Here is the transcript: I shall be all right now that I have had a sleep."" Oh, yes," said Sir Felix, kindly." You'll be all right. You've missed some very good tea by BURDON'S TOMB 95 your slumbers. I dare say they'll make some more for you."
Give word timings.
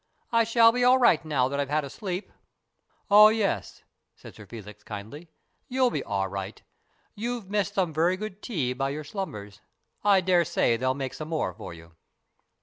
I 0.31 0.45
shall 0.45 0.71
be 0.71 0.83
all 0.83 0.97
right 0.97 1.23
now 1.23 1.47
that 1.47 1.59
I 1.59 1.61
have 1.61 1.69
had 1.69 1.83
a 1.83 1.89
sleep."" 1.91 2.31
Oh, 3.11 3.27
yes," 3.27 3.83
said 4.15 4.33
Sir 4.33 4.47
Felix, 4.47 4.83
kindly." 4.83 5.29
You'll 5.69 5.91
be 5.91 6.03
all 6.03 6.27
right. 6.27 6.59
You've 7.13 7.51
missed 7.51 7.75
some 7.75 7.93
very 7.93 8.17
good 8.17 8.41
tea 8.41 8.73
by 8.73 8.89
BURDON'S 8.91 8.91
TOMB 8.91 8.91
95 8.91 8.93
your 8.95 9.03
slumbers. 9.03 9.61
I 10.03 10.21
dare 10.21 10.43
say 10.43 10.75
they'll 10.75 10.95
make 10.95 11.13
some 11.13 11.29
more 11.29 11.53
for 11.53 11.71
you." 11.75 11.91